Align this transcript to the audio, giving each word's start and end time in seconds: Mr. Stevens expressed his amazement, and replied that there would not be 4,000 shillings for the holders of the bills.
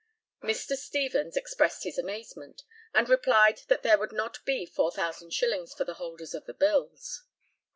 Mr. 0.41 0.75
Stevens 0.75 1.37
expressed 1.37 1.83
his 1.83 1.99
amazement, 1.99 2.63
and 2.91 3.07
replied 3.07 3.59
that 3.67 3.83
there 3.83 3.99
would 3.99 4.11
not 4.11 4.43
be 4.45 4.65
4,000 4.65 5.31
shillings 5.31 5.75
for 5.75 5.83
the 5.85 5.93
holders 6.01 6.33
of 6.33 6.45
the 6.47 6.55
bills. 6.55 7.21